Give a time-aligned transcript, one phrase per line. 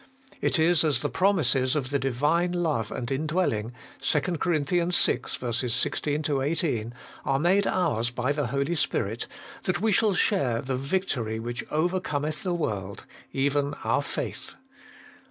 [0.41, 4.57] It is as the promises of the Divine love and indwelling (2 Cor.
[4.57, 6.93] vi 16 18)
[7.23, 9.27] are made ours by the Holy spirit,
[9.65, 14.55] that we shall share the victory which overcometh the world, even our faith.